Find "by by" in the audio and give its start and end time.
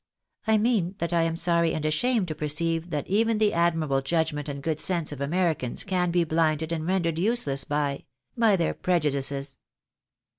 7.65-8.57